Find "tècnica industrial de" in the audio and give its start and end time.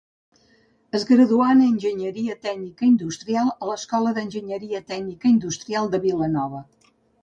4.93-6.07